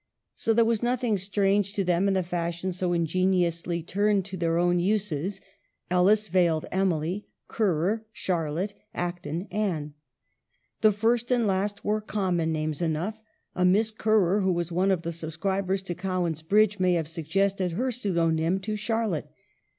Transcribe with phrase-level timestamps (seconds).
[0.33, 4.57] So there was nothing strange to them in the fashion so ingeniously turned to their
[4.57, 5.41] own uses;
[5.91, 9.93] Ellis veiled Emily; Currer, Charlotte; Acton, Anne.
[10.81, 13.21] The first and last are common names enough—
[13.55, 17.73] a Miss Currer who was one of the subscribers to Cowan's Bridge may have suggested
[17.73, 19.29] her pseudonym to Char lotte.